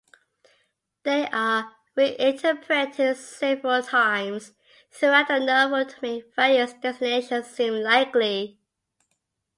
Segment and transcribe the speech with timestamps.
[1.03, 4.51] They are re-interpreted several times
[4.91, 8.57] throughout the novel to make various destinations seem likely.